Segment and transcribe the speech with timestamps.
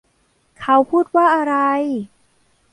[0.59, 1.55] เขาพูดว่าอะไร?